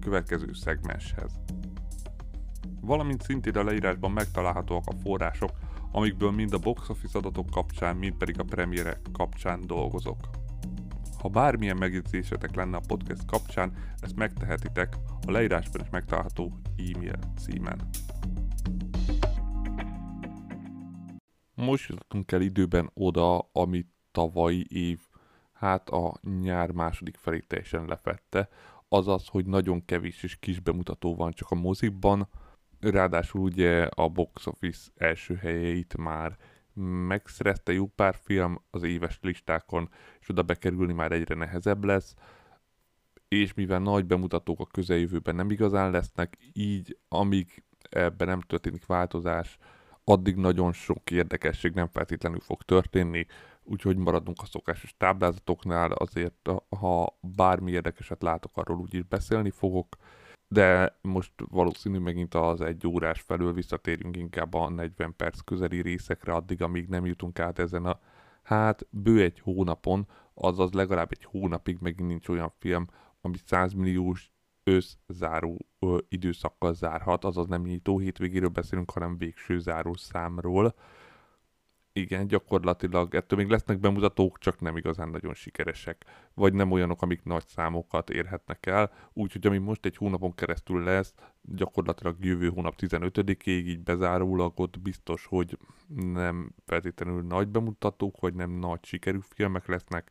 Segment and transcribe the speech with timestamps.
[0.00, 1.32] következő szegmenshez.
[2.80, 5.50] Valamint szintén a leírásban megtalálhatóak a források,
[5.92, 10.28] amikből mind a box office adatok kapcsán, mind pedig a premierek kapcsán dolgozok.
[11.18, 14.96] Ha bármilyen megjegyzésetek lenne a podcast kapcsán, ezt megtehetitek
[15.26, 17.88] a leírásban is megtalálható e-mail címen.
[21.54, 25.00] Most jutottunk el időben oda, amit tavalyi év,
[25.52, 28.48] hát a nyár második felé teljesen lefette,
[28.92, 32.28] azaz, hogy nagyon kevés és kis bemutató van csak a mozikban,
[32.80, 36.36] ráadásul ugye a box office első helyeit már
[37.06, 39.88] megszerezte jó pár film az éves listákon,
[40.20, 42.14] és oda bekerülni már egyre nehezebb lesz,
[43.28, 49.58] és mivel nagy bemutatók a közeljövőben nem igazán lesznek, így amíg ebben nem történik változás,
[50.04, 53.26] addig nagyon sok érdekesség nem feltétlenül fog történni,
[53.64, 59.96] úgyhogy maradunk a szokásos táblázatoknál, azért ha bármi érdekeset látok, arról úgyis beszélni fogok,
[60.48, 66.32] de most valószínű megint az egy órás felül visszatérünk inkább a 40 perc közeli részekre,
[66.32, 68.00] addig, amíg nem jutunk át ezen a
[68.42, 72.86] hát bő egy hónapon, azaz legalább egy hónapig megint nincs olyan film,
[73.20, 74.32] ami 100 milliós
[74.64, 80.74] összzáró ö, időszakkal zárhat, azaz nem nyitó hétvégéről beszélünk, hanem végső záró számról
[81.92, 87.22] igen, gyakorlatilag ettől még lesznek bemutatók, csak nem igazán nagyon sikeresek, vagy nem olyanok, amik
[87.22, 93.46] nagy számokat érhetnek el, úgyhogy ami most egy hónapon keresztül lesz, gyakorlatilag jövő hónap 15-ig,
[93.46, 95.58] így bezárólag ott biztos, hogy
[96.12, 100.10] nem feltétlenül nagy bemutatók, vagy nem nagy sikerű filmek lesznek,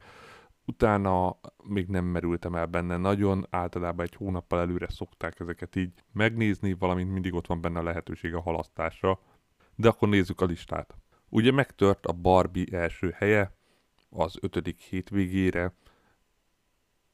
[0.66, 6.74] utána még nem merültem el benne nagyon, általában egy hónappal előre szokták ezeket így megnézni,
[6.74, 9.20] valamint mindig ott van benne a lehetőség a halasztásra.
[9.76, 10.96] De akkor nézzük a listát.
[11.30, 13.52] Ugye megtört a Barbie első helye
[14.10, 15.74] az ötödik hétvégére,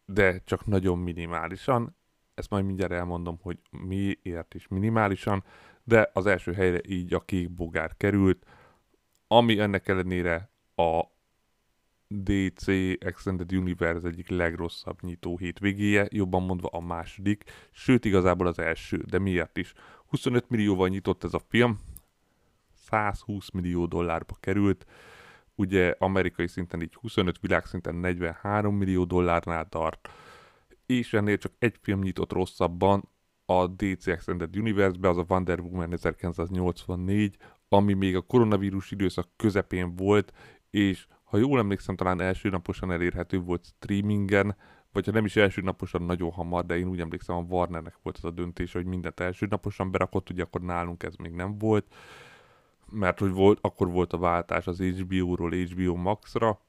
[0.06, 1.96] de csak nagyon minimálisan.
[2.34, 5.44] Ezt majd mindjárt elmondom, hogy miért is minimálisan,
[5.84, 8.46] de az első helyre így a kék bogár került,
[9.28, 11.02] ami ennek ellenére a
[12.08, 12.68] DC
[13.00, 19.20] Extended Universe egyik legrosszabb nyitó hétvégéje, jobban mondva a második, sőt igazából az első, de
[19.20, 19.74] miért is?
[20.06, 21.80] 25 millióval nyitott ez a film,
[22.90, 24.86] 120 millió dollárba került,
[25.56, 30.10] ugye amerikai szinten így 25, világszinten 43 millió dollárnál tart,
[30.86, 33.10] és ennél csak egy film nyitott rosszabban
[33.46, 37.38] a DC Extended Universe-be, az a Wonder Woman 1984,
[37.70, 40.34] ami még a koronavírus időszak közepén volt,
[40.70, 44.56] és ha jól emlékszem, talán első naposan elérhető volt streamingen,
[44.92, 48.18] vagy ha nem is első naposan nagyon hamar, de én úgy emlékszem, a Warnernek volt
[48.18, 51.96] az a döntés, hogy mindent első naposan berakott, ugye akkor nálunk ez még nem volt
[52.96, 56.60] mert hogy volt, akkor volt a váltás az HBO-ról HBO Max-ra,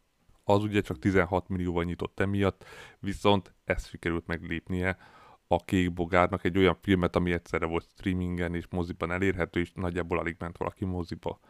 [0.45, 2.65] az ugye csak 16 millióval nyitott emiatt,
[2.99, 4.97] viszont ezt sikerült meglépnie
[5.47, 10.19] a Kék Bogárnak egy olyan filmet, ami egyszerre volt streamingen és moziban elérhető, és nagyjából
[10.19, 11.41] alig ment valaki moziba.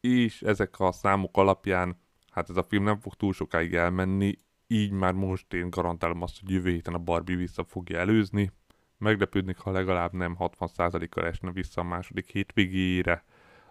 [0.00, 4.90] És ezek a számok alapján, hát ez a film nem fog túl sokáig elmenni, így
[4.90, 8.52] már most én garantálom azt, hogy jövő héten a Barbie vissza fogja előzni.
[8.98, 13.24] Meglepődnék, ha legalább nem 60%-kal esne vissza a második hétvégére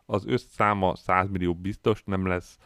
[0.05, 2.57] az összszáma 100 millió biztos nem lesz,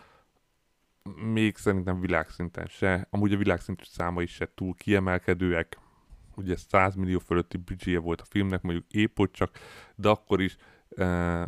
[1.32, 3.08] még szerintem világszinten se.
[3.10, 5.80] Amúgy a világszintű száma is se túl kiemelkedőek.
[6.36, 9.60] Ugye 100 millió fölötti büdzséje volt a filmnek, mondjuk épp hogy csak,
[9.96, 10.58] de akkor is
[10.92, 11.06] Uh,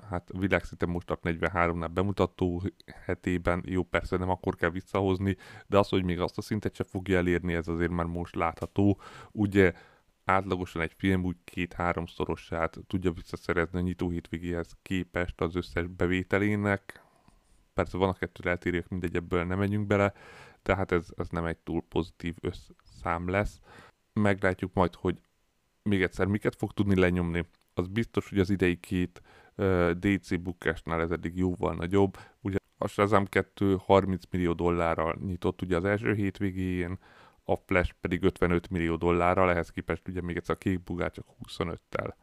[0.10, 2.64] hát világszinten most tart 43-nál bemutató
[3.06, 5.38] hetében, jó persze nem akkor kell visszahozni,
[5.68, 9.00] de az, hogy még azt a szintet se fogja elérni, ez azért már most látható.
[9.32, 9.74] Ugye
[10.32, 17.04] átlagosan egy film úgy két-háromszorosát tudja visszaszerezni a nyitó hétvégéhez képest az összes bevételének.
[17.74, 20.14] Persze van a kettő eltérők, mindegy, ebből nem megyünk bele,
[20.62, 23.60] tehát ez, ez nem egy túl pozitív összszám lesz.
[24.14, 25.22] Meglátjuk majd, hogy
[25.84, 27.46] még egyszer miket fog tudni lenyomni.
[27.74, 29.22] Az biztos, hogy az idei két
[29.56, 32.18] uh, DC bukásnál ez eddig jóval nagyobb.
[32.42, 36.98] Ugye a Shazam 2 30 millió dollárral nyitott ugye az első hétvégén,
[37.52, 41.26] a Flash pedig 55 millió dollárral, ehhez képest ugye még egyszer a kék bugár csak
[41.48, 42.14] 25-tel.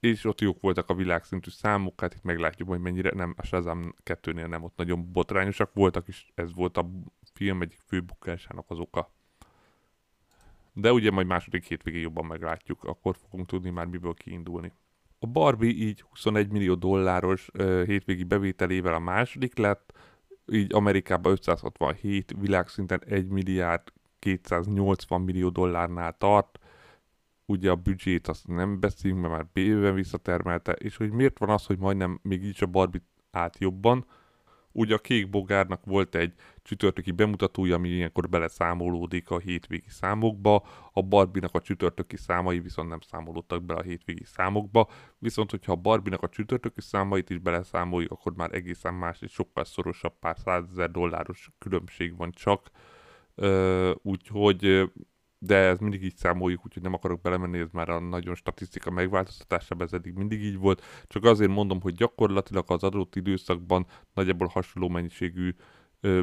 [0.00, 3.94] És ott jók voltak a világszintű számok, hát itt meglátjuk, hogy mennyire nem, a Shazam
[4.04, 6.90] 2-nél nem ott nagyon botrányosak voltak, és ez volt a
[7.34, 9.12] film egyik fő bukásának az oka.
[10.72, 14.72] de ugye majd második hétvégén jobban meglátjuk, akkor fogunk tudni már miből kiindulni.
[15.18, 19.92] A Barbie így 21 millió dolláros uh, hétvégi bevételével a második lett,
[20.52, 26.58] így Amerikában 567, világszinten 1 milliárd 280 millió dollárnál tart,
[27.46, 31.66] ugye a büdzsét azt nem beszélünk, mert már bőven visszatermelte, és hogy miért van az,
[31.66, 34.06] hogy majdnem még így a Barbie állt jobban,
[34.72, 36.32] Ugye a Kék Bogárnak volt egy
[36.62, 43.00] csütörtöki bemutatója, ami ilyenkor beleszámolódik a hétvégi számokba, a Barbinak a csütörtöki számai viszont nem
[43.00, 44.88] számolódtak bele a hétvégi számokba,
[45.18, 49.64] viszont hogyha a Barbinak a csütörtöki számait is beleszámoljuk, akkor már egészen más és sokkal
[49.64, 52.70] szorosabb pár százezer dolláros különbség van csak,
[54.02, 54.90] úgyhogy
[55.42, 59.86] de ez mindig így számoljuk, úgyhogy nem akarok belemenni, ez már a nagyon statisztika megváltoztatásában
[59.86, 64.88] ez eddig mindig így volt, csak azért mondom, hogy gyakorlatilag az adott időszakban nagyjából hasonló
[64.88, 65.54] mennyiségű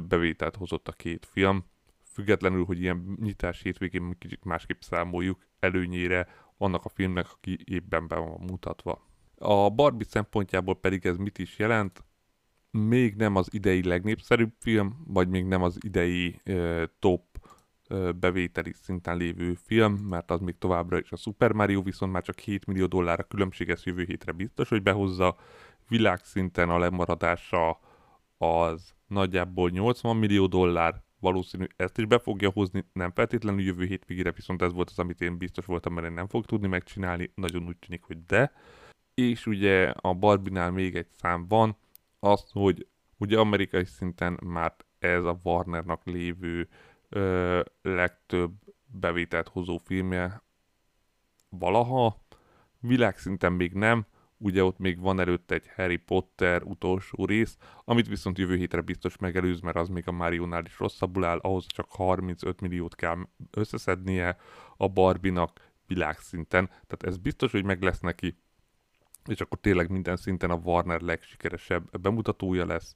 [0.07, 1.65] bevételt hozott a két film,
[2.03, 6.27] függetlenül, hogy ilyen nyitás hétvégén kicsit másképp számoljuk előnyére
[6.57, 9.07] annak a filmnek, aki éppen be van mutatva.
[9.37, 12.05] A Barbie szempontjából pedig ez mit is jelent?
[12.71, 17.37] Még nem az idei legnépszerűbb film, vagy még nem az idei ö, top
[18.19, 22.39] bevételi szinten lévő film, mert az még továbbra is a Super Mario, viszont már csak
[22.39, 25.35] 7 millió dollár a különbség, ez jövő hétre biztos, hogy behozza.
[25.87, 27.79] Világszinten a lemaradása
[28.37, 34.31] az nagyjából 80 millió dollár, valószínű ezt is be fogja hozni, nem feltétlenül jövő hétvégére,
[34.31, 37.67] viszont ez volt az, amit én biztos voltam, mert én nem fog tudni megcsinálni, nagyon
[37.67, 38.51] úgy tűnik, hogy de.
[39.13, 41.77] És ugye a Barbinál még egy szám van,
[42.19, 42.87] az, hogy
[43.17, 46.67] ugye amerikai szinten már ez a Warnernak lévő
[47.09, 48.53] ö, legtöbb
[48.85, 50.43] bevételt hozó filmje
[51.49, 52.25] valaha.
[52.79, 54.05] Világszinten még nem,
[54.37, 59.17] ugye ott még van előtte egy Harry Potter utolsó rész, amit viszont jövő hétre biztos
[59.17, 63.17] megelőz, mert az még a Mario-nál is rosszabbul áll, ahhoz csak 35 milliót kell
[63.51, 64.37] összeszednie
[64.77, 68.37] a Barbinak világszinten, tehát ez biztos, hogy meg lesz neki,
[69.27, 72.95] és akkor tényleg minden szinten a Warner legsikeresebb bemutatója lesz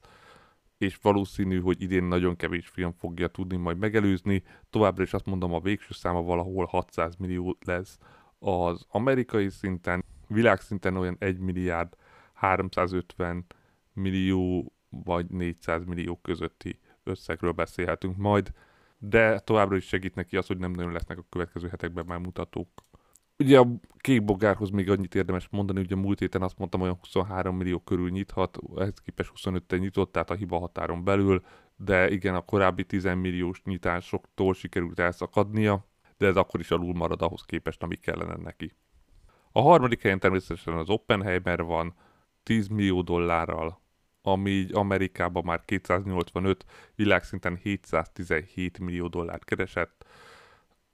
[0.82, 4.42] és valószínű, hogy idén nagyon kevés film fogja tudni majd megelőzni.
[4.70, 7.98] Továbbra is azt mondom, a végső száma valahol 600 millió lesz
[8.38, 11.96] az amerikai szinten, világszinten olyan 1 milliárd
[12.32, 13.46] 350
[13.92, 18.52] millió vagy 400 millió közötti összegről beszélhetünk majd,
[18.98, 22.68] de továbbra is segít neki az, hogy nem nagyon lesznek a következő hetekben már mutatók.
[23.42, 23.66] Ugye a
[23.96, 28.10] kék bogárhoz még annyit érdemes mondani, ugye múlt héten azt mondtam, olyan 23 millió körül
[28.10, 31.42] nyithat, ehhez képest 25 nyitott, tehát a hiba határon belül,
[31.76, 35.86] de igen, a korábbi 10 milliós nyitásoktól sikerült elszakadnia,
[36.16, 38.76] de ez akkor is alul marad ahhoz képest, ami kellene neki.
[39.52, 41.94] A harmadik helyen természetesen az Oppenheimer van,
[42.42, 43.80] 10 millió dollárral,
[44.22, 50.04] ami így Amerikában már 285, világszinten 717 millió dollárt keresett,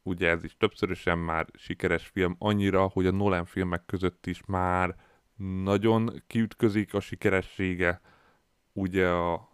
[0.08, 4.96] ugye ez is többszörösen már sikeres film, annyira, hogy a Nolan filmek között is már
[5.64, 8.00] nagyon kiütközik a sikeressége.
[8.72, 9.49] Ugye a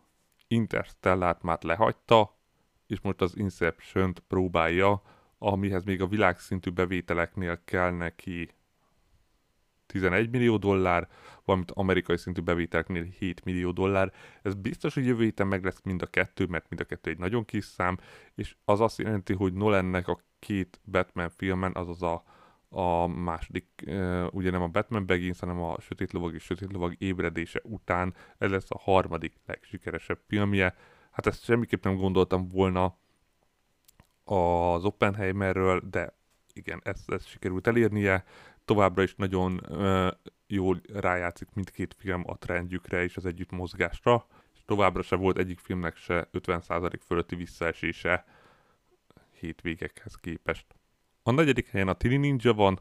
[0.49, 2.39] Interstellát már lehagyta,
[2.87, 5.03] és most az Inception-t próbálja,
[5.39, 8.51] amihez még a világszintű bevételeknél kell neki
[9.95, 11.09] 11 millió dollár,
[11.45, 14.13] valamint amerikai szintű bevételeknél 7 millió dollár.
[14.43, 17.19] Ez biztos, hogy jövő héten meg lesz mind a kettő, mert mind a kettő egy
[17.19, 17.99] nagyon kis szám,
[18.35, 22.25] és az azt jelenti, hogy Nolannek a két Batman filmen, azaz a,
[22.69, 23.67] a második,
[24.31, 28.51] ugye nem a Batman Begins, hanem a Sötét Lovag és Sötét Lovag ébredése után, ez
[28.51, 30.77] lesz a harmadik legsikeresebb filmje.
[31.11, 32.97] Hát ezt semmiképp nem gondoltam volna
[34.25, 36.15] az Oppenheimerről, de
[36.55, 38.25] igen, ezt, ezt sikerült elérnie.
[38.65, 40.09] Továbbra is nagyon uh,
[40.47, 45.59] jól rájátszik mindkét film a trendjükre és az együtt mozgásra, és továbbra se volt egyik
[45.59, 48.25] filmnek se 50% fölötti visszaesése
[49.33, 50.67] hétvégekhez képest.
[51.23, 52.81] A negyedik helyen a Tini Ninja van,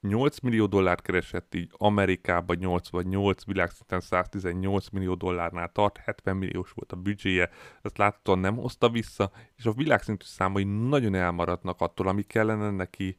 [0.00, 6.92] 8 millió dollárt keresett így Amerikában 88, világszinten 118 millió dollárnál tart, 70 milliós volt
[6.92, 7.50] a büdzséje,
[7.82, 13.16] ezt láthatóan nem hozta vissza, és a világszintű számai nagyon elmaradnak attól, ami kellene neki.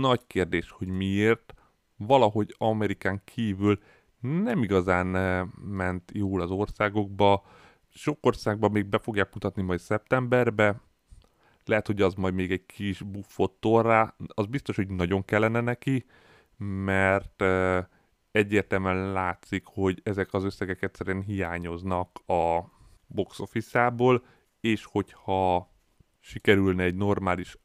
[0.00, 1.54] Nagy kérdés, hogy miért,
[1.96, 3.78] valahogy Amerikán kívül
[4.20, 5.06] nem igazán
[5.64, 7.44] ment jól az országokba,
[7.94, 10.80] sok országban még be fogják mutatni majd szeptemberbe,
[11.64, 16.04] lehet, hogy az majd még egy kis buffot torrá, az biztos, hogy nagyon kellene neki,
[16.84, 17.44] mert
[18.30, 22.60] egyértelműen látszik, hogy ezek az összegek egyszerűen hiányoznak a
[23.06, 24.24] box office-ából,
[24.60, 25.70] és hogyha
[26.20, 27.58] sikerülne egy normális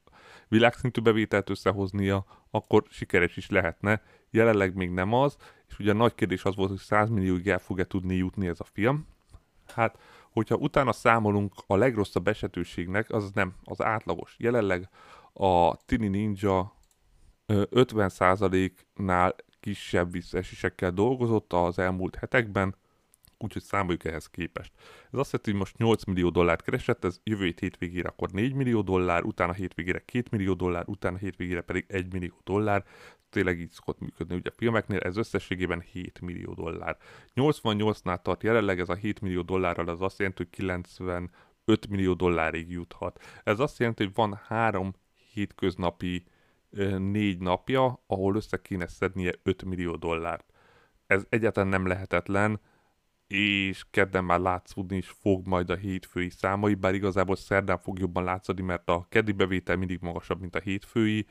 [0.48, 4.02] világszintű bevételt összehoznia, akkor sikeres is lehetne.
[4.30, 5.38] Jelenleg még nem az,
[5.68, 8.60] és ugye a nagy kérdés az volt, hogy 100 millióig el fog-e tudni jutni ez
[8.60, 9.08] a film.
[9.68, 9.98] Hát
[10.32, 14.36] hogyha utána számolunk a legrosszabb esetőségnek, az nem az átlagos.
[14.40, 14.90] Jelenleg
[15.34, 16.76] a Tini Ninja
[17.48, 22.76] 50%-nál kisebb visszaesésekkel dolgozott az elmúlt hetekben,
[23.40, 24.72] úgyhogy számoljuk ehhez képest.
[25.12, 28.54] Ez azt jelenti, hogy most 8 millió dollárt keresett, ez jövő hét hétvégére akkor 4
[28.54, 32.86] millió dollár, utána hétvégére 2 millió dollár, utána hétvégére pedig 1 millió dollár.
[33.30, 36.98] Tényleg így szokott működni ugye a filmeknél, ez összességében 7 millió dollár.
[37.36, 42.72] 88-nál tart jelenleg, ez a 7 millió dollárral az azt jelenti, hogy 95 millió dollárig
[42.72, 43.24] juthat.
[43.44, 44.94] Ez azt jelenti, hogy van három
[45.34, 46.24] hétköznapi
[46.98, 50.54] négy napja, ahol össze kéne szednie 5 millió dollárt.
[51.08, 52.60] Ez egyáltalán nem lehetetlen,
[53.28, 58.24] és kedden már látszódni is fog majd a hétfői számai, bár igazából szerdán fog jobban
[58.24, 61.26] látszani, mert a keddi bevétel mindig magasabb, mint a hétfői,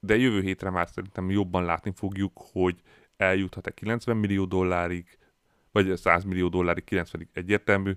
[0.00, 2.80] de jövő hétre már szerintem jobban látni fogjuk, hogy
[3.16, 5.18] eljuthat-e 90 millió dollárig,
[5.72, 7.92] vagy 100 millió dollárig, 90 egyértelmű.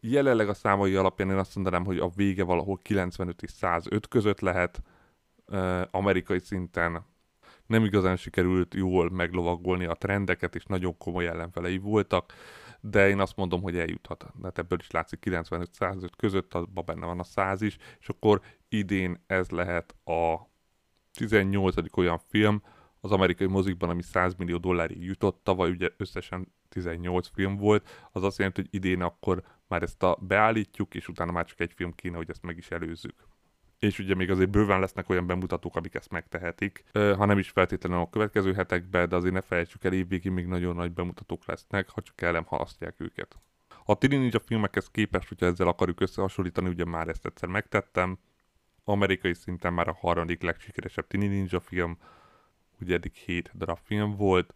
[0.00, 4.40] Jelenleg a számai alapján én azt mondanám, hogy a vége valahol 95 és 105 között
[4.40, 4.82] lehet,
[5.90, 7.04] amerikai szinten
[7.68, 12.32] nem igazán sikerült jól meglovagolni a trendeket, és nagyon komoly ellenfelei voltak,
[12.80, 14.26] de én azt mondom, hogy eljuthat.
[14.42, 19.22] Hát ebből is látszik 95-105 között, abban benne van a 100 is, és akkor idén
[19.26, 20.36] ez lehet a
[21.12, 21.96] 18.
[21.96, 22.62] olyan film
[23.00, 28.22] az amerikai mozikban, ami 100 millió dollárig jutott, tavaly ugye összesen 18 film volt, az
[28.22, 31.94] azt jelenti, hogy idén akkor már ezt a beállítjuk, és utána már csak egy film
[31.94, 33.26] kéne, hogy ezt meg is előzzük
[33.78, 37.98] és ugye még azért bőven lesznek olyan bemutatók, amik ezt megtehetik, ha nem is feltétlenül
[37.98, 42.00] a következő hetekben, de azért ne felejtsük el, évvégig még nagyon nagy bemutatók lesznek, ha
[42.00, 43.36] csak el nem halasztják őket.
[43.84, 48.18] A Ninja filmekhez képest, hogyha ezzel akarjuk összehasonlítani, ugye már ezt egyszer megtettem,
[48.84, 51.98] amerikai szinten már a harmadik legsikeresebb Tini Ninja film,
[52.80, 54.54] ugye eddig 7 darab film volt,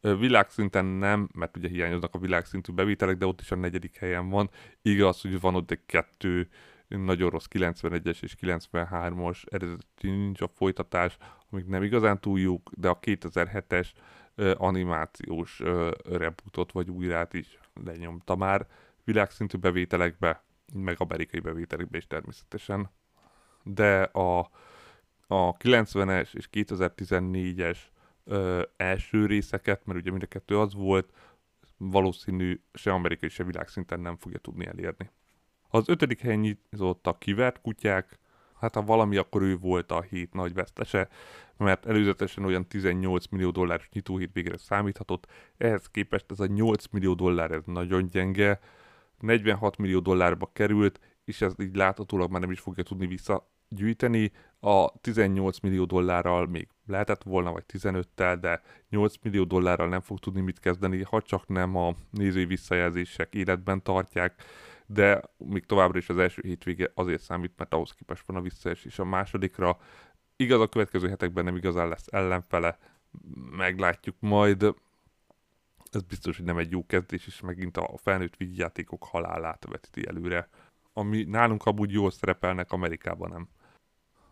[0.00, 4.50] világszinten nem, mert ugye hiányoznak a világszintű bevételek, de ott is a negyedik helyen van.
[4.82, 6.48] Igaz, hogy van ott egy kettő
[6.98, 11.16] nagyon rossz 91-es és 93-as eredeti nincs a folytatás,
[11.50, 13.88] amik nem igazán túl jók, de a 2007-es
[14.36, 15.60] uh, animációs
[16.04, 18.66] rebootot vagy újrát is lenyomta már
[19.04, 20.44] világszintű bevételekbe,
[20.74, 22.90] meg amerikai bevételekbe is természetesen.
[23.62, 24.38] De a,
[25.26, 27.78] a 90-es és 2014-es
[28.24, 31.12] ö, első részeket, mert ugye mind a kettő az volt,
[31.76, 35.10] valószínű se amerikai, se világszinten nem fogja tudni elérni.
[35.74, 38.18] Az ötödik helyen nyitott a kivert kutyák,
[38.60, 41.08] hát ha valami, akkor ő volt a hét nagy vesztese,
[41.56, 45.26] mert előzetesen olyan 18 millió dolláros nyitóhét végre számíthatott,
[45.56, 48.60] ehhez képest ez a 8 millió dollár ez nagyon gyenge,
[49.18, 54.32] 46 millió dollárba került, és ez így láthatólag már nem is fogja tudni visszagyűjteni.
[54.60, 60.18] A 18 millió dollárral még lehetett volna, vagy 15-tel, de 8 millió dollárral nem fog
[60.18, 64.44] tudni mit kezdeni, ha csak nem a nézői visszajelzések életben tartják
[64.92, 68.98] de még továbbra is az első hétvége azért számít, mert ahhoz képest van a visszaesés
[68.98, 69.78] a másodikra.
[70.36, 72.78] Igaz, a következő hetekben nem igazán lesz ellenfele,
[73.56, 74.74] meglátjuk majd.
[75.90, 80.48] Ez biztos, hogy nem egy jó kezdés, és megint a felnőtt vígjátékok halálát vetíti előre.
[80.92, 83.48] Ami nálunk amúgy jól szerepelnek, Amerikában nem.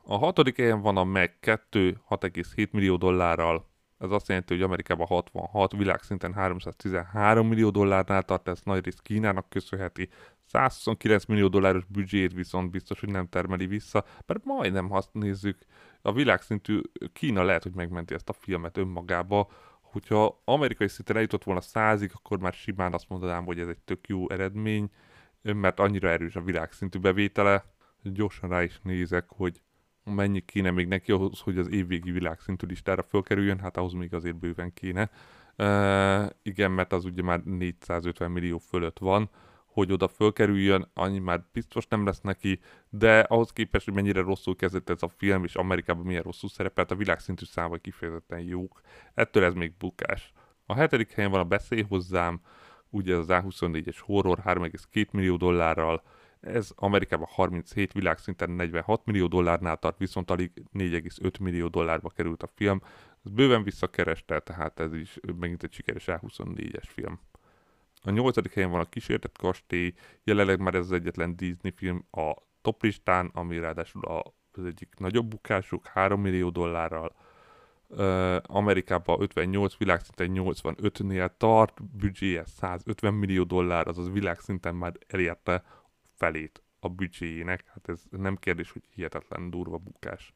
[0.03, 5.07] A hatodik helyen van a Meg 2, 6,7 millió dollárral, ez azt jelenti, hogy Amerikában
[5.07, 10.09] 66, világszinten 313 millió dollárnál tart, ez nagy rész Kínának köszönheti.
[10.51, 15.59] 129 millió dolláros büdzsét viszont biztos, hogy nem termeli vissza, mert majdnem, azt nézzük,
[16.03, 16.81] a világszintű
[17.13, 22.39] Kína lehet, hogy megmenti ezt a filmet önmagába, hogyha amerikai szinten eljutott volna százig, akkor
[22.39, 24.91] már simán azt mondanám, hogy ez egy tök jó eredmény,
[25.43, 27.65] mert annyira erős a világszintű bevétele.
[28.03, 29.63] Gyorsan rá is nézek, hogy
[30.05, 34.39] mennyi kéne még neki ahhoz, hogy az évvégi világszintű listára fölkerüljön, hát ahhoz még azért
[34.39, 35.11] bőven kéne.
[35.59, 39.31] Uh, igen, mert az ugye már 450 millió fölött van,
[39.73, 44.57] hogy oda fölkerüljön, annyi már biztos nem lesz neki, de ahhoz képest, hogy mennyire rosszul
[44.57, 48.81] kezdett ez a film, és Amerikában milyen rosszul szerepelt, a világszintű számok kifejezetten jók.
[49.15, 50.33] Ettől ez még bukás.
[50.67, 52.41] A hetedik helyen van a Beszélj hozzám,
[52.91, 56.03] ugye az A24-es horror 3,2 millió dollárral,
[56.41, 62.51] ez Amerikában 37, világszinten 46 millió dollárnál tart, viszont alig 4,5 millió dollárba került a
[62.55, 62.81] film.
[63.25, 67.21] Ez bőven visszakereste, tehát ez is megint egy sikeres A24-es film.
[68.03, 72.35] A nyolcadik helyen van a Kísértett Kastély, jelenleg már ez az egyetlen Disney film a
[72.61, 74.03] top listán, ami ráadásul
[74.53, 77.15] az egyik nagyobb bukásuk, 3 millió dollárral.
[78.43, 85.65] Amerikában 58, világszinten 85-nél tart, büdzséje 150 millió dollár, azaz világszinten már elérte
[86.15, 87.65] felét a büdzséjének.
[87.67, 90.35] Hát ez nem kérdés, hogy hihetetlen durva bukás.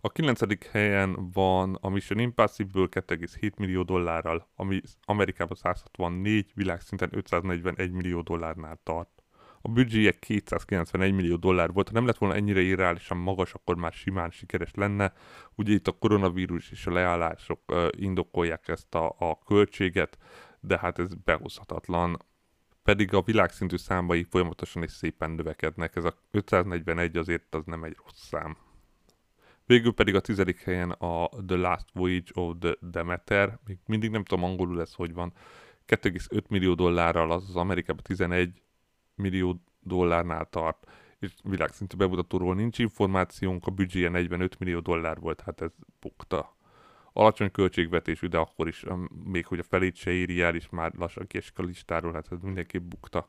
[0.00, 7.90] A kilencedik helyen van a Mission Impossible 2,7 millió dollárral, ami Amerikában 164, világszinten 541
[7.90, 9.22] millió dollárnál tart.
[9.60, 11.88] A büdzséje 291 millió dollár volt.
[11.88, 15.12] Ha nem lett volna ennyire irreálisan magas, akkor már simán sikeres lenne.
[15.54, 20.18] Ugye itt a koronavírus és a leállások indokolják ezt a, a költséget,
[20.60, 22.18] de hát ez behozhatatlan.
[22.82, 25.96] Pedig a világszintű számbai folyamatosan és szépen növekednek.
[25.96, 28.56] Ez a 541 azért az nem egy rossz szám.
[29.68, 34.24] Végül pedig a tizedik helyen a The Last Voyage of the Demeter, még mindig nem
[34.24, 35.32] tudom angolul ez hogy van,
[35.86, 38.62] 2,5 millió dollárral, az az Amerikában 11
[39.14, 45.60] millió dollárnál tart, és világszintű bemutatóról nincs információnk, a büdzséje 45 millió dollár volt, hát
[45.60, 45.70] ez
[46.00, 46.56] bukta.
[47.12, 48.84] Alacsony költségvetésű, de akkor is,
[49.24, 52.40] még hogy a felét se éri el, és már lassan kiesik a listáról, hát ez
[52.42, 53.28] mindenképp bukta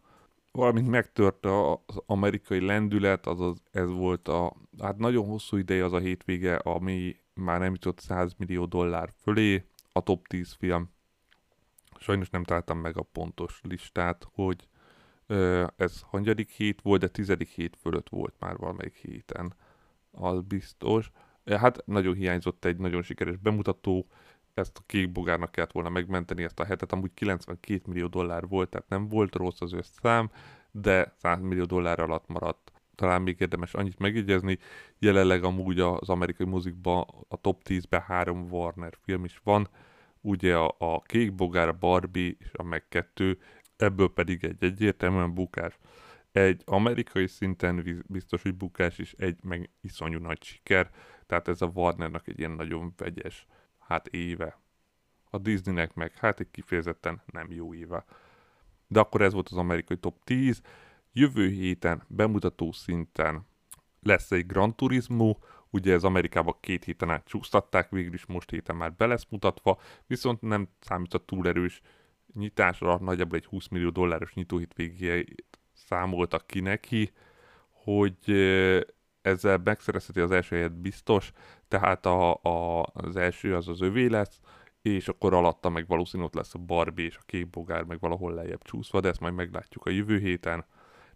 [0.52, 6.00] valamint megtört az amerikai lendület, azaz ez volt a, hát nagyon hosszú ideje az a
[6.00, 10.90] hétvége, ami már nem jutott 100 millió dollár fölé, a top 10 film.
[12.00, 14.68] Sajnos nem találtam meg a pontos listát, hogy
[15.76, 19.54] ez hangyadik hét volt, de tizedik hét fölött volt már valamelyik héten,
[20.12, 21.12] az biztos.
[21.46, 24.08] Hát nagyon hiányzott egy nagyon sikeres bemutató,
[24.60, 28.70] ezt a kék bogárnak kellett volna megmenteni ezt a hetet, amúgy 92 millió dollár volt,
[28.70, 30.32] tehát nem volt rossz az összszám,
[30.72, 32.72] de 100 millió dollár alatt maradt.
[32.96, 34.58] Talán még érdemes annyit megjegyezni,
[34.98, 39.70] jelenleg amúgy az amerikai muzikban a top 10-ben három Warner film is van,
[40.22, 43.38] ugye a, a Kék Bogár, a Barbie és a meg kettő,
[43.78, 45.78] ebből pedig egy egyértelműen bukás.
[46.32, 50.90] Egy amerikai szinten biztos, hogy bukás, és egy meg iszonyú nagy siker,
[51.26, 53.48] tehát ez a Warnernak egy ilyen nagyon vegyes
[53.90, 54.60] hát éve.
[55.30, 58.06] A Disneynek meg hát egy kifejezetten nem jó éve.
[58.88, 60.62] De akkor ez volt az amerikai top 10.
[61.12, 63.46] Jövő héten bemutató szinten
[64.02, 65.38] lesz egy Gran Turismo,
[65.70, 69.80] ugye ez Amerikában két héten át csúsztatták, végül is most héten már be lesz mutatva,
[70.08, 71.82] viszont nem számít a túl erős
[72.34, 77.12] nyitásra, nagyjából egy 20 millió dolláros nyitóhit végéjét számoltak ki neki,
[77.70, 78.32] hogy
[79.30, 81.32] ezzel megszerezheti az első helyet biztos,
[81.68, 84.40] tehát a, a, az első az az övé lesz,
[84.82, 88.34] és akkor alatta meg valószínűleg ott lesz a Barbie és a kék bogár meg valahol
[88.34, 90.66] lejjebb csúszva, de ezt majd meglátjuk a jövő héten.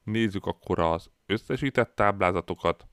[0.04, 2.88] Nézzük akkor az összesített táblázatokat,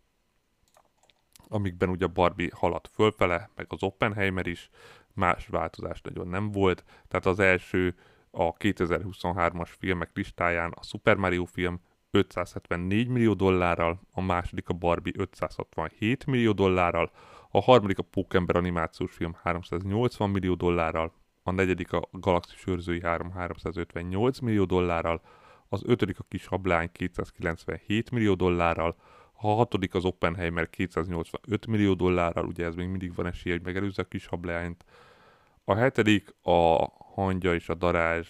[1.49, 4.71] amikben ugye a Barbie haladt fölfele, meg az Oppenheimer is,
[5.15, 7.95] más változás nagyon nem volt, tehát az első
[8.31, 15.13] a 2023-as filmek listáján a Super Mario film 574 millió dollárral, a második a Barbie
[15.17, 17.11] 567 millió dollárral,
[17.51, 23.31] a harmadik a Pókember animációs film 380 millió dollárral, a negyedik a Galaxis őrzői 3
[23.31, 25.21] 358 millió dollárral,
[25.69, 28.97] az ötödik a Kis Hablány 297 millió dollárral,
[29.33, 34.03] a hatodik az Oppenheimer 285 millió dollárral, ugye ez még mindig van esélye, hogy megelőzze
[34.03, 34.85] a Kis Hablányt,
[35.65, 38.29] a hetedik a Hangya és a Darázs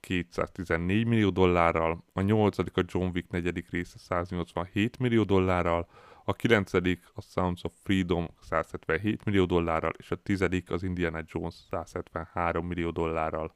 [0.00, 5.88] 214 millió dollárral, a nyolcadik a John Wick negyedik része 187 millió dollárral,
[6.24, 11.54] a kilencedik a Sounds of Freedom 177 millió dollárral, és a tizedik az Indiana Jones
[11.54, 13.54] 173 millió dollárral.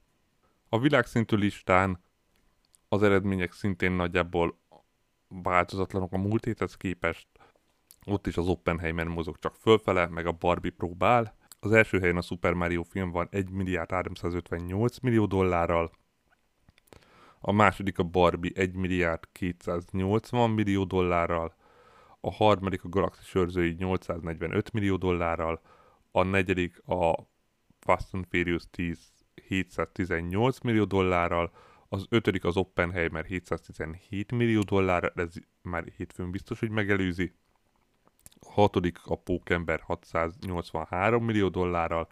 [0.69, 2.03] A világszintű listán
[2.89, 4.59] az eredmények szintén nagyjából
[5.29, 7.27] változatlanok a múlt héthez képest.
[8.07, 11.37] Ott is az Oppenheimer mozog csak fölfele, meg a Barbie próbál.
[11.61, 15.91] Az első helyen a Super Mario film van 1 milliárd 358 millió dollárral,
[17.45, 21.55] a második a Barbie 1 milliárd 280 millió dollárral,
[22.21, 25.61] a harmadik a Galaxis őrzői 845 millió dollárral,
[26.11, 27.31] a negyedik a
[27.81, 28.99] Fast and Furious 10
[29.49, 31.53] 718 millió dollárral,
[31.89, 37.33] az ötödik az Oppenheimer 717 millió dollár, ez már hétfőn biztos, hogy megelőzi.
[38.41, 42.09] A hatodik a Pókember 683 millió dollárral,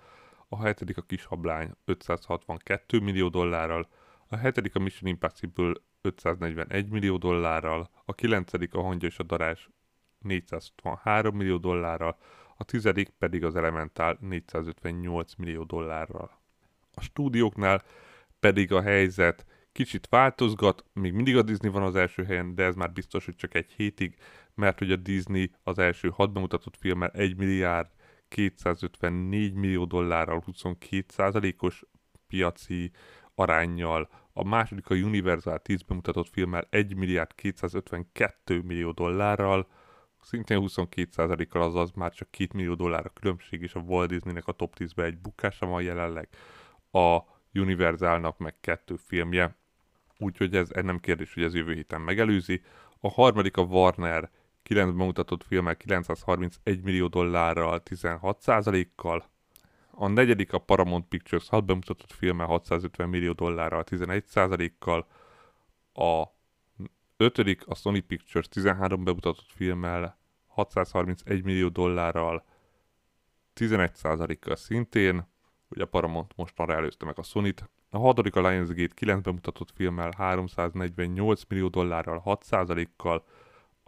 [0.48, 3.88] a hetedik a Kis Hablány 562 millió dollárral,
[4.32, 9.68] a hetedik a Mission Impossible 541 millió dollárral, a kilencedik a Hangya és a Darás
[10.18, 12.18] 463 millió dollárral,
[12.56, 16.40] a tizedik pedig az Elemental 458 millió dollárral.
[16.94, 17.82] A stúdióknál
[18.40, 22.74] pedig a helyzet kicsit változgat, még mindig a Disney van az első helyen, de ez
[22.74, 24.16] már biztos, hogy csak egy hétig,
[24.54, 27.90] mert hogy a Disney az első hat bemutatott filmmel 1 milliárd
[28.28, 31.84] 254 millió dollárral 22 os
[32.26, 32.90] piaci
[33.40, 39.68] arányjal, a második a Universal 10 bemutatott filmmel 1 milliárd 252 millió dollárral,
[40.22, 44.52] szintén 22%-kal, azaz már csak 2 millió dollár a különbség, és a Walt Disneynek a
[44.52, 46.28] top 10-ben egy bukása van jelenleg,
[46.90, 47.18] a
[47.54, 49.56] Universalnak meg kettő filmje,
[50.18, 52.62] úgyhogy ez nem kérdés, hogy ez jövő héten megelőzi.
[53.00, 54.30] A harmadik a Warner
[54.62, 59.29] 9 bemutatott filmmel 931 millió dollárral, 16%-kal,
[60.00, 65.06] a negyedik a Paramount Pictures 6 bemutatott filme 650 millió dollárral, 11%-kal.
[65.92, 66.24] A
[67.16, 72.44] ötödik a Sony Pictures 13 bemutatott filmmel 631 millió dollárral,
[73.54, 75.26] 11%-kal szintén,
[75.68, 77.70] ugye a Paramount mostanra előzte meg a Sony-t.
[77.90, 83.24] A hatodik a Lionsgate 9 bemutatott filmmel 348 millió dollárral, 6%-kal,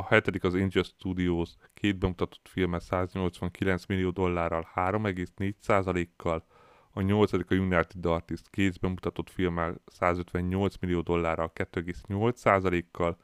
[0.03, 6.45] a hetedik az Angel Studios két bemutatott filmmel 189 millió dollárral, 3,4%-kal,
[6.91, 13.17] a nyolcadik a United Artists két bemutatott filmmel 158 millió dollárral, 2,8%-kal,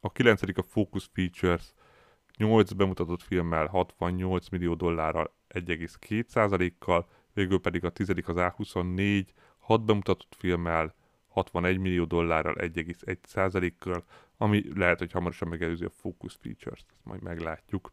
[0.00, 1.72] a kilencedik a Focus Features
[2.36, 9.26] 8 bemutatott filmmel 68 millió dollárral 1,2%-kal, végül pedig a tizedik az A24
[9.58, 10.94] 6 bemutatott filmmel
[11.28, 14.04] 61 millió dollárral 1,1%-kal,
[14.42, 17.92] ami lehet, hogy hamarosan megelőzi a Focus Features-t, ezt majd meglátjuk.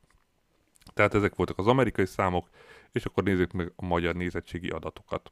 [0.93, 2.49] Tehát ezek voltak az amerikai számok,
[2.91, 5.31] és akkor nézzük meg a magyar nézettségi adatokat.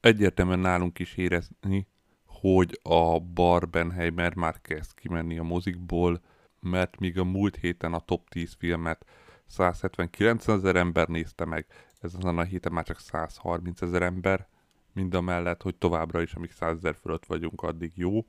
[0.00, 1.86] Egyértelműen nálunk is érezni,
[2.24, 6.20] hogy a Barbenheimer már kezd kimenni a mozikból,
[6.60, 9.06] mert míg a múlt héten a top 10 filmet
[9.46, 11.66] 179 ezer ember nézte meg,
[12.00, 14.48] ezen a héten már csak 130 ezer ember,
[14.92, 18.26] mind a mellett, hogy továbbra is, amíg 100 ezer fölött vagyunk, addig jó,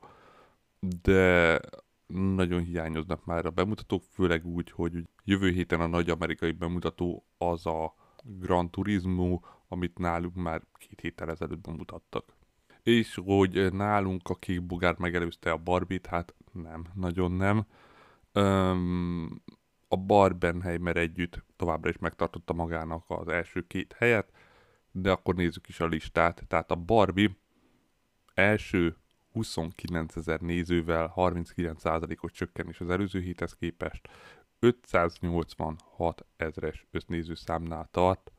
[1.01, 1.59] de
[2.07, 7.65] nagyon hiányoznak már a bemutatók, főleg úgy, hogy jövő héten a nagy amerikai bemutató az
[7.65, 12.33] a Gran Turismo, amit nálunk már két héttel ezelőtt bemutattak.
[12.83, 17.65] És hogy nálunk a kék bugár megelőzte a Barbit, hát nem, nagyon nem.
[18.31, 19.41] Öm,
[19.87, 24.31] a Barbenheimer együtt továbbra is megtartotta magának az első két helyet,
[24.95, 26.43] de akkor nézzük is a listát.
[26.47, 27.37] Tehát a Barbie
[28.33, 28.97] első
[29.31, 34.09] 29 ezer nézővel 39%-os csökkenés az előző héthez képest,
[34.59, 38.31] 586 ezres össznéző számnál tart,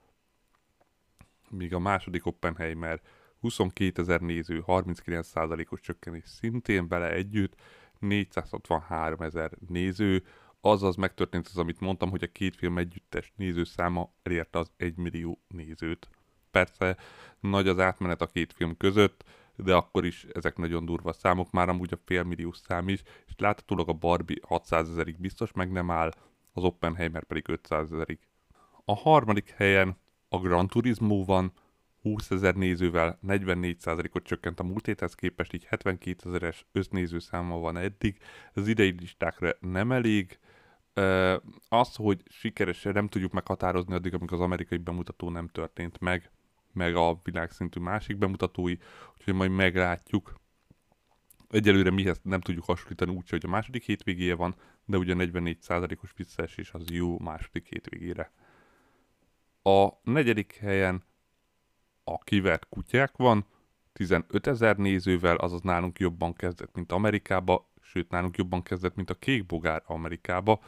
[1.51, 3.01] míg a második Oppenheimer
[3.41, 7.61] 22 ezer néző, 39%-os csökkenés szintén vele együtt,
[7.99, 10.25] 463 ezer néző,
[10.61, 15.41] azaz megtörtént az, amit mondtam, hogy a két film együttes nézőszáma elérte az 1 millió
[15.49, 16.09] nézőt.
[16.55, 16.97] Persze
[17.41, 19.25] nagy az átmenet a két film között,
[19.57, 23.89] de akkor is ezek nagyon durva számok, már amúgy a félmilliós szám is, és láthatólag
[23.89, 26.11] a Barbie 600 ezerig biztos meg nem áll,
[26.53, 28.19] az Oppenheimer pedig 500 ezerig.
[28.85, 29.97] A harmadik helyen
[30.29, 31.53] a Gran Turismo van,
[32.03, 37.77] 20 ezer nézővel 44%-ot csökkent a múlt héthez képest, így 72 ezeres össznéző száma van
[37.77, 38.19] eddig.
[38.53, 40.39] Ez idei listákra nem elég.
[41.69, 46.31] Az, hogy sikeres, nem tudjuk meghatározni addig, amíg az amerikai bemutató nem történt meg,
[46.75, 48.77] meg a világszintű másik bemutatói,
[49.17, 50.35] úgyhogy majd meglátjuk.
[51.49, 56.73] Egyelőre mihez nem tudjuk hasonlítani úgy, hogy a második hétvégéje van, de ugye 44%-os visszaesés
[56.73, 58.33] az jó második hétvégére.
[59.63, 61.05] A negyedik helyen
[62.05, 63.47] a kivert kutyák van,
[63.93, 69.15] 15 ezer nézővel, azaz nálunk jobban kezdett, mint Amerikába, sőt nálunk jobban kezdett, mint a
[69.15, 70.61] kék bogár Amerikába.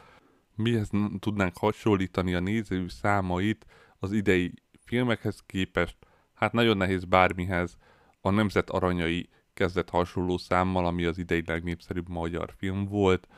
[0.55, 3.67] Mihez tudnánk hasonlítani a néző számait
[3.99, 4.53] az idei
[4.87, 5.97] filmekhez képest?
[6.35, 7.77] Hát nagyon nehéz bármihez.
[8.21, 13.29] A Nemzet Aranyai kezdett hasonló számmal, ami az idei legnépszerűbb magyar film volt.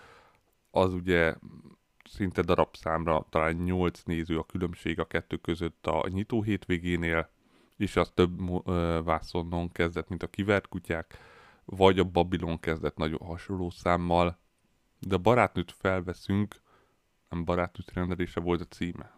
[0.70, 1.34] Az ugye
[2.04, 7.30] szinte darabszámra talán 8 néző a különbség a kettő között a nyitó hétvégénél,
[7.76, 8.64] és az több
[9.04, 11.18] vászonnon kezdett, mint a kivert kutyák,
[11.64, 14.38] vagy a Babilon kezdett nagyon hasonló számmal,
[14.98, 16.56] de barátnőt felveszünk,
[17.28, 19.17] nem barátnőt rendelése volt a címe.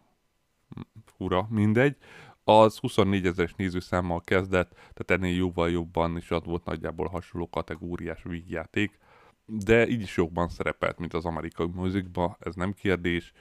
[1.04, 1.96] Fura, mindegy.
[2.44, 8.22] Az 24 ezeres nézőszámmal kezdett, tehát ennél jóval jobban, és az volt nagyjából hasonló kategóriás
[8.22, 8.98] vígjáték,
[9.46, 13.32] de így is jobban szerepelt, mint az amerikai mozikba, ez nem kérdés,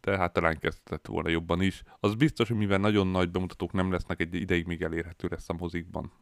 [0.00, 1.82] de hát talán kezdett volna jobban is.
[2.00, 5.56] Az biztos, hogy mivel nagyon nagy bemutatók nem lesznek, egy ideig még elérhető lesz a
[5.58, 6.12] mozikban.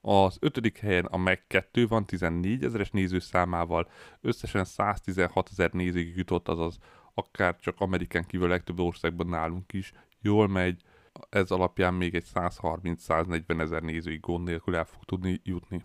[0.00, 6.48] Az ötödik helyen a Meg 2 van 14 ezeres nézőszámával, összesen 116 ezer nézőig jutott,
[6.48, 6.78] azaz
[7.18, 10.82] akár csak Amerikán kívül legtöbb országban nálunk is jól megy,
[11.28, 15.84] ez alapján még egy 130-140 ezer nézőig gond nélkül el fog tudni jutni.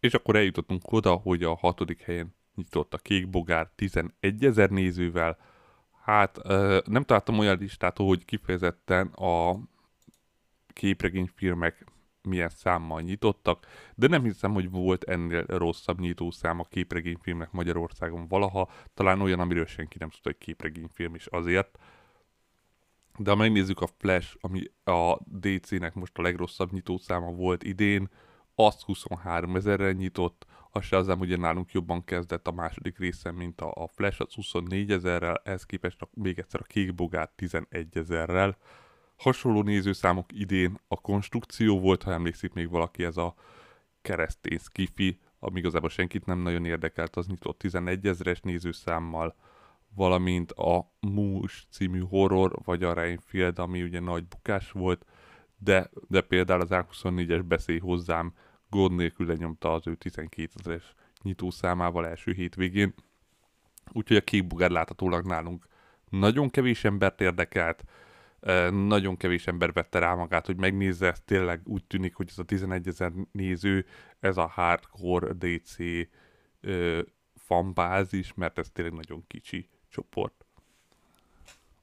[0.00, 5.38] És akkor eljutottunk oda, hogy a hatodik helyen nyitott a Kék Bogár 11 ezer nézővel.
[6.02, 6.42] Hát
[6.86, 9.58] nem találtam olyan listát, hogy kifejezetten a
[10.72, 11.86] képregényfilmek
[12.28, 18.70] milyen számmal nyitottak, de nem hiszem, hogy volt ennél rosszabb nyitószám a képregényfilmnek Magyarországon valaha,
[18.94, 21.78] talán olyan, amiről senki nem tudta, hogy képregényfilm is azért.
[23.18, 28.08] De ha megnézzük a Flash, ami a DC-nek most a legrosszabb nyitószáma volt idén,
[28.54, 33.88] azt 23 ezerrel nyitott, a Shazam ugye nálunk jobban kezdett a második részen, mint a,
[33.94, 38.56] Flash, az 24 ezerrel, ez képest még egyszer a Kék Bogár 11 ezerrel.
[39.24, 43.34] Hasonló nézőszámok idén a konstrukció volt, ha emlékszik még valaki, ez a
[44.02, 49.36] keresztény skifi, ami igazából senkit nem nagyon érdekelt, az nyitott 11 ezeres nézőszámmal,
[49.94, 55.06] valamint a Mús című horror, vagy a Reinfield, ami ugye nagy bukás volt,
[55.58, 58.32] de, de például az A24-es beszél hozzám
[58.70, 62.94] gond nélkül lenyomta az ő 12 ezeres nyitószámával első hétvégén.
[63.92, 65.66] Úgyhogy a kék bugár láthatólag nálunk
[66.10, 67.84] nagyon kevés embert érdekelt,
[68.70, 72.42] nagyon kevés ember vette rá magát, hogy megnézze, ezt tényleg úgy tűnik, hogy ez a
[72.42, 73.86] 11 ezer néző,
[74.20, 75.76] ez a hardcore DC
[77.34, 80.44] fanbázis, mert ez tényleg nagyon kicsi csoport.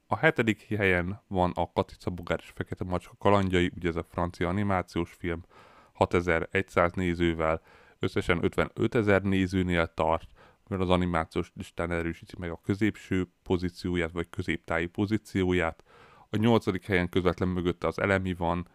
[0.06, 4.48] A hetedik helyen van a Katica Bogár és Fekete Macska kalandjai, ugye ez a francia
[4.48, 5.44] animációs film,
[5.92, 7.62] 6100 nézővel,
[7.98, 10.30] összesen 55 ezer nézőnél tart,
[10.68, 15.84] mert az animációs listán erősíti meg a középső pozícióját, vagy középtáji pozícióját.
[16.34, 18.68] A nyolcadik helyen közvetlen mögötte az elemi van,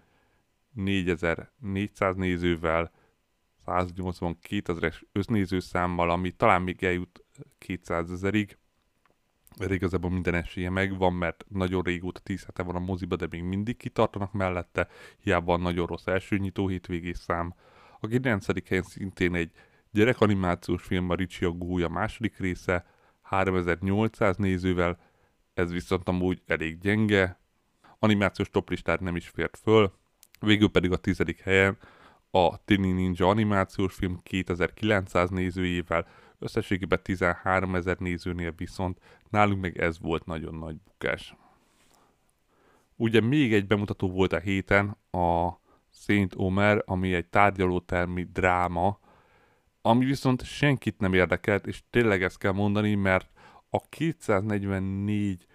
[0.74, 2.92] 4400 nézővel,
[3.66, 7.26] 182 ezeres össznézőszámmal, ami talán még eljut
[7.58, 8.58] 200 ezerig.
[9.60, 13.44] Mert igazából minden esélye megvan, mert nagyon régóta 10 hete van a moziba, de még
[13.44, 14.88] mindig kitartanak mellette,
[15.20, 17.54] hiába a nagyon rossz első nyitó hétvégés szám.
[18.00, 18.68] A 9.
[18.68, 19.52] helyen szintén egy
[19.92, 22.86] gyerekanimációs film a Ricsi a Gólya második része,
[23.22, 25.00] 3800 nézővel,
[25.54, 27.40] ez viszont amúgy elég gyenge,
[28.00, 29.94] animációs toplistát nem is fért föl,
[30.40, 31.78] végül pedig a tizedik helyen
[32.32, 36.08] a Tini Ninja animációs film 2900 nézőjével,
[36.40, 41.36] összességében 13 ezer nézőnél viszont nálunk meg ez volt nagyon nagy bukás.
[42.96, 45.50] Ugye még egy bemutató volt a héten, a
[45.92, 49.00] Saint Omer, ami egy tárgyalótermi dráma,
[49.82, 53.30] ami viszont senkit nem érdekelt, és tényleg ezt kell mondani, mert
[53.70, 55.46] a 244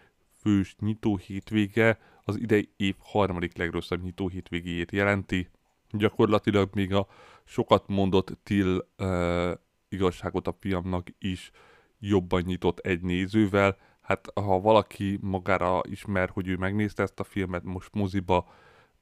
[0.41, 5.49] fős nyitó hétvége az idei év harmadik legrosszabb nyitó hétvégéjét jelenti.
[5.91, 7.07] Gyakorlatilag még a
[7.45, 9.53] sokat mondott Till uh,
[9.89, 11.51] igazságot a fiamnak is
[11.99, 13.77] jobban nyitott egy nézővel.
[14.01, 18.49] Hát ha valaki magára ismer, hogy ő megnézte ezt a filmet most moziba,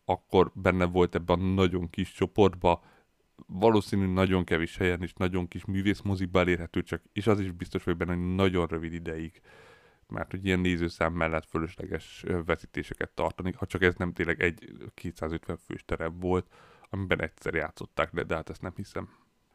[0.05, 2.83] akkor benne volt ebben a nagyon kis csoportba,
[3.47, 7.97] valószínű nagyon kevés helyen is nagyon kis művészmozikba elérhető csak, és az is biztos hogy
[7.97, 9.41] benne, nagyon rövid ideig
[10.11, 15.57] mert hogy ilyen nézőszám mellett fölösleges vetítéseket tartani, ha csak ez nem tényleg egy 250
[15.57, 16.47] fős terem volt,
[16.91, 19.09] amiben egyszer játszották, de, de hát ezt nem hiszem.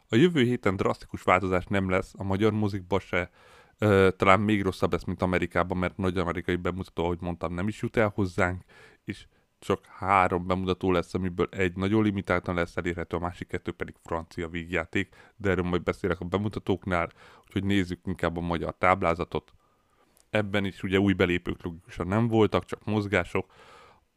[0.10, 3.32] A jövő héten drasztikus változás nem lesz, a magyar mozikba se,
[3.78, 7.82] ö, talán még rosszabb lesz, mint Amerikában, mert nagy amerikai bemutató, ahogy mondtam, nem is
[7.82, 8.64] jut el hozzánk,
[9.04, 9.28] és
[9.60, 14.48] csak három bemutató lesz, amiből egy nagyon limitáltan lesz elérhető, a másik kettő pedig francia
[14.48, 17.12] vígjáték, de erről majd beszélek a bemutatóknál,
[17.46, 19.54] úgyhogy nézzük inkább a magyar táblázatot.
[20.36, 23.54] Ebben is ugye új belépők logikusan nem voltak, csak mozgások.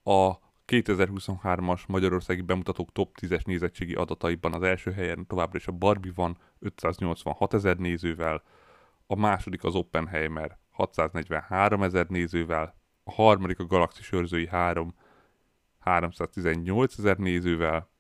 [0.03, 6.13] A 2023-as Magyarországi bemutatók top 10-es nézettségi adataiban az első helyen továbbra is a Barbie
[6.15, 8.43] van 586 ezer nézővel,
[9.07, 14.95] a második az Oppenheimer 643 ezer nézővel, a harmadik a Galaxis őrzői 3
[15.79, 17.91] 318 ezer nézővel,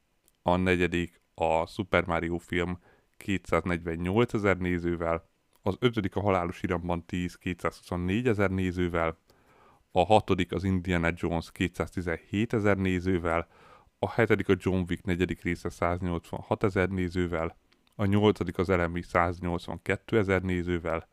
[0.43, 2.79] a negyedik a Super Mario film
[3.17, 5.28] 248 ezer nézővel,
[5.69, 9.19] az ötödik a Halálos Iramban 10 224 ezer nézővel,
[9.93, 13.49] a hatodik az Indiana Jones 217 ezer nézővel,
[13.99, 17.57] a hetedik a John Wick negyedik része 186 ezer nézővel,
[17.95, 21.09] a nyolcadik az Elemi 182 ezer nézővel,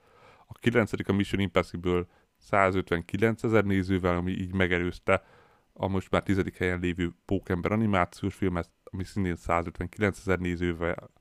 [0.48, 2.06] a kilencedik a Mission Impossible
[2.38, 5.24] 159 ezer nézővel, ami így megelőzte
[5.74, 11.12] a most már tizedik helyen lévő Pókember animációs film, ami szintén 159 ezer nézővel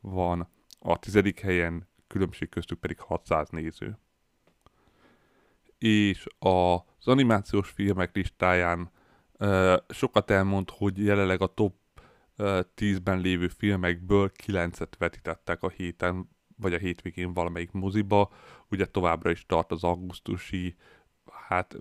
[0.00, 3.98] van, a tizedik helyen különbség köztük pedig 600 néző.
[5.78, 8.90] És az animációs filmek listáján
[9.88, 11.74] sokat elmond, hogy jelenleg a top
[12.38, 18.32] uh, 10-ben lévő filmekből 9-et vetítettek a héten, vagy a hétvégén valamelyik moziba.
[18.70, 20.76] Ugye továbbra is tart az augusztusi,
[21.48, 21.76] hát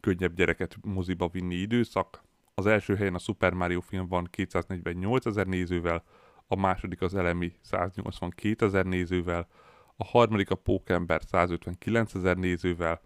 [0.00, 2.22] könnyebb gyereket moziba vinni időszak.
[2.54, 6.04] Az első helyen a Super Mario film van 248 ezer nézővel,
[6.46, 9.48] a második az Elemi 182 ezer nézővel,
[9.96, 13.00] a harmadik a Pókember 159 ezer nézővel,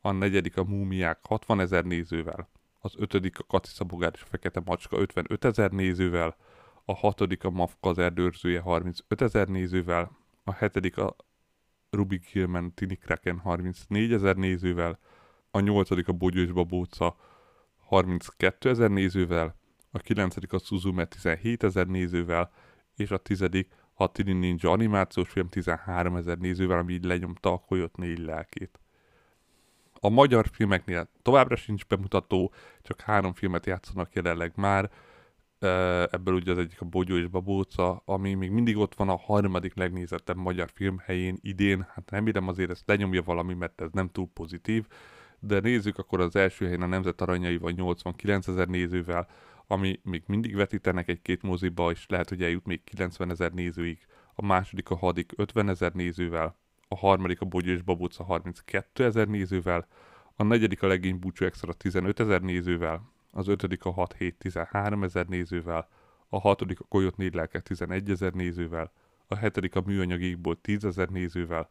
[0.00, 2.48] a negyedik a Múmiák 60 ezer nézővel,
[2.78, 6.36] az ötödik a Katica Bogár és a Fekete Macska 55 ezer nézővel,
[6.84, 10.10] a hatodik a Mafka az erdőrzője 35 ezer nézővel,
[10.44, 11.16] a hetedik a
[11.90, 14.98] Rubik Hillman Tini Kraken 34 ezer nézővel,
[15.50, 17.16] a nyolcadik a Bogyó Babóca
[17.76, 19.56] 32 ezer nézővel,
[19.90, 22.52] a kilencedik a Suzume 17 ezer nézővel,
[23.00, 27.58] és a tizedik a Tini Ninja animációs film 13 ezer nézővel, ami így lenyomta a
[27.58, 28.80] Koyot négy lelkét.
[30.00, 34.90] A magyar filmeknél továbbra sincs bemutató, csak három filmet játszanak jelenleg már.
[36.10, 39.74] ebből ugye az egyik a Bogyó és Babóca, ami még mindig ott van a harmadik
[39.74, 41.86] legnézettebb magyar film helyén idén.
[41.94, 44.86] Hát remélem azért ezt lenyomja valami, mert ez nem túl pozitív.
[45.38, 49.28] De nézzük akkor az első helyen a Nemzet Aranyaival 89 ezer nézővel,
[49.70, 53.98] ami még mindig vetítenek egy-két moziba, és lehet, hogy eljut még 90 ezer nézőig.
[54.34, 56.56] A második a Hadik 50 ezer nézővel,
[56.88, 59.86] a harmadik a Bogyó és Babóca 32 ezer nézővel,
[60.36, 65.02] a negyedik a Legény Búcsú Extra 15 ezer nézővel, az ötödik a 6 7 13
[65.02, 65.88] ezer nézővel,
[66.28, 68.92] a hatodik a Kolyot négy lelke 11 ezer nézővel,
[69.26, 71.70] a hetedik a Műanyag égból 10 ezer nézővel,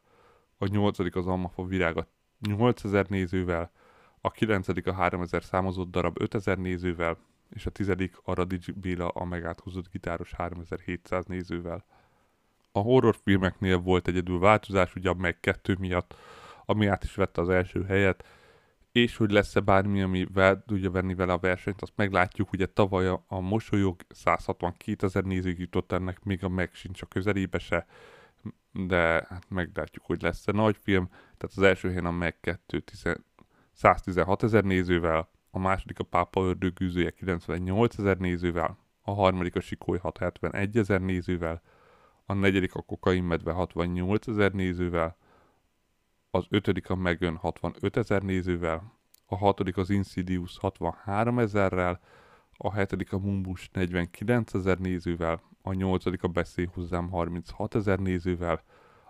[0.57, 2.07] a nyolcadik az Almafa virága
[2.39, 3.71] 8 ezer nézővel,
[4.21, 7.17] a kilencedik a 3000 számozott darab 5000 nézővel,
[7.49, 11.85] és a tizedik a Radics Béla a megátkozott gitáros 3700 nézővel.
[12.71, 16.15] A horrorfilmeknél volt egyedül változás, ugye a meg kettő miatt,
[16.65, 18.25] ami át is vette az első helyet,
[18.91, 23.07] és hogy lesz-e bármi, ami vel, tudja venni vele a versenyt, azt meglátjuk, ugye tavaly
[23.07, 27.85] a, a mosolyog 162 ezer nézőig jutott ennek, még a meg sincs a közelébe se,
[28.71, 32.83] de hát meglátjuk, hogy lesz-e nagy film, tehát az első helyen a meg 2
[33.73, 35.29] 116 ezer nézővel,
[35.59, 41.61] a második a Pápa ördögűzője 98 ezer nézővel, a harmadik a Sikoly 671 ezer nézővel,
[42.25, 45.17] a negyedik a Kokain medve 68 ezer nézővel,
[46.31, 48.93] az ötödik a Megön 65 ezer nézővel,
[49.25, 51.99] a hatodik az Insidious 63 ezerrel,
[52.57, 58.63] a hetedik a Mumbus 49 ezer nézővel, a nyolcadik a Beszélj hozzám 36 ezer nézővel,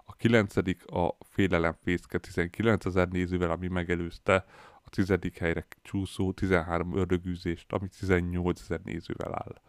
[0.06, 4.46] a kilencedik a Félelem fészke 19 ezer nézővel, ami megelőzte
[4.90, 9.62] a tizedik helyre csúszó 13 ördögűzést, ami 18 ezer nézővel áll.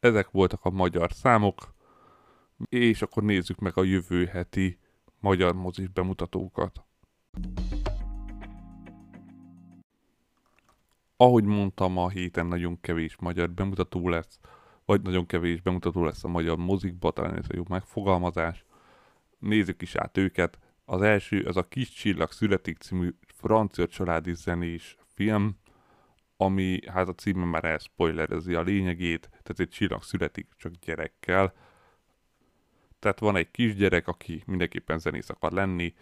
[0.00, 1.74] Ezek voltak a magyar számok,
[2.68, 4.78] és akkor nézzük meg a jövő heti
[5.20, 6.84] magyar mozis bemutatókat.
[11.16, 14.38] Ahogy mondtam, a héten nagyon kevés magyar bemutató lesz,
[14.84, 18.64] vagy nagyon kevés bemutató lesz a magyar mozikba, talán ez a jó megfogalmazás.
[19.38, 20.58] Nézzük is át őket.
[20.84, 25.56] Az első, az a Kis Csillag születik című francia családi zenés film,
[26.36, 31.54] ami, hát a címe már elspoilerezi a lényegét, tehát egy csillag születik csak gyerekkel.
[32.98, 35.94] Tehát van egy kisgyerek, aki mindenképpen zenész akar lenni,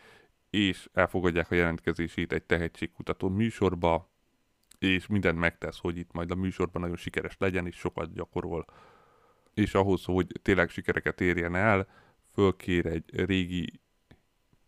[0.51, 4.11] és elfogadják a jelentkezését egy tehetségkutató műsorba,
[4.79, 8.65] és mindent megtesz, hogy itt majd a műsorban nagyon sikeres legyen, és sokat gyakorol.
[9.55, 11.89] És ahhoz, hogy tényleg sikereket érjen el,
[12.33, 13.81] fölkér egy régi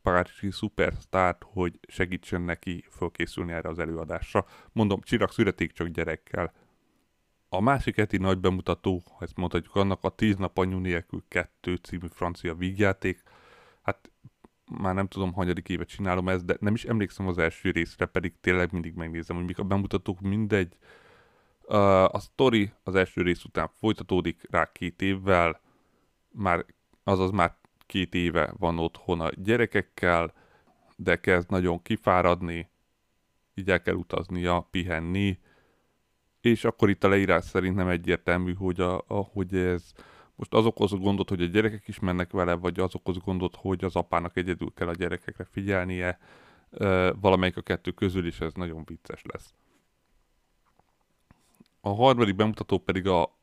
[0.05, 4.47] párizsi szupersztárt, hogy segítsen neki fölkészülni erre az előadásra.
[4.73, 6.53] Mondom, csillag születik csak gyerekkel.
[7.49, 11.75] A másik heti nagy bemutató, ha ezt mondhatjuk annak, a Tíz nap anyu nélkül kettő
[11.75, 13.23] című francia vígjáték.
[13.83, 14.11] Hát
[14.81, 18.41] már nem tudom, hanyadik éve csinálom ezt, de nem is emlékszem az első részre, pedig
[18.41, 20.77] tényleg mindig megnézem, hogy mik a bemutatók, mindegy.
[22.07, 25.61] A story az első rész után folytatódik rá két évvel,
[26.29, 26.65] már,
[27.05, 30.33] azaz már két éve van otthon a gyerekekkel,
[30.97, 32.71] de kezd nagyon kifáradni,
[33.55, 35.39] így el kell utaznia, pihenni,
[36.41, 39.93] és akkor itt a leírás szerint nem egyértelmű, hogy, a, a, hogy ez
[40.35, 43.85] most az okoz gondot, hogy a gyerekek is mennek vele, vagy az okoz gondot, hogy
[43.85, 46.19] az apának egyedül kell a gyerekekre figyelnie,
[47.21, 49.55] valamelyik a kettő közül is ez nagyon vicces lesz.
[51.81, 53.39] A harmadik bemutató pedig a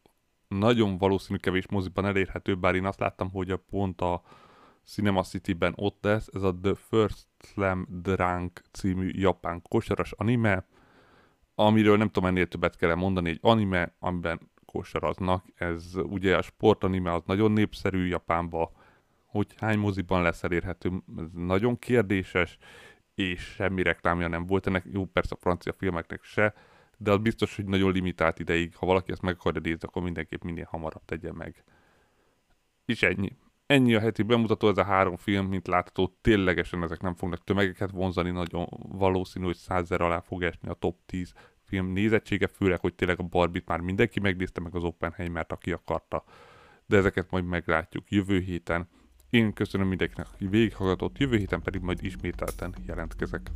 [0.60, 4.22] nagyon valószínű kevés moziban elérhető, bár én azt láttam, hogy a pont a
[4.86, 10.66] Cinema City-ben ott lesz, ez a The First Slam Drunk című japán kosaras anime,
[11.56, 15.46] amiről nem tudom ennél többet kell mondani, egy anime, amiben kosaraznak.
[15.56, 18.70] Ez ugye a sportanime az nagyon népszerű Japánban,
[19.26, 22.58] hogy hány moziban lesz elérhető, ez nagyon kérdéses,
[23.16, 26.54] és semmi reklámja nem volt ennek, jó persze a francia filmeknek se,
[27.02, 30.44] de az biztos, hogy nagyon limitált ideig, ha valaki ezt meg akarja nézni, akkor mindenképp
[30.44, 31.64] minél hamarabb tegye meg.
[32.86, 33.36] És ennyi.
[33.66, 37.92] Ennyi a heti bemutató, ez a három film, mint látható, ténylegesen ezek nem fognak tömegeket
[37.92, 42.94] vonzani, nagyon valószínű, hogy százer alá fog esni a top 10 film nézettsége, főleg, hogy
[42.94, 46.24] tényleg a Barbit már mindenki megnézte, meg az Oppenheimert, aki akarta.
[46.86, 48.88] De ezeket majd meglátjuk jövő héten.
[49.30, 53.52] Én köszönöm mindenkinek, aki végighallgatott, jövő héten pedig majd ismételten jelentkezek.